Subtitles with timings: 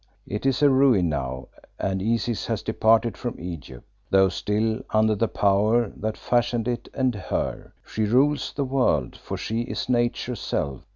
[0.25, 5.27] It is a ruin now, and Isis has departed from Egypt, though still under the
[5.27, 10.81] Power that fashioned it and her: she rules the world, for she is Nature's self.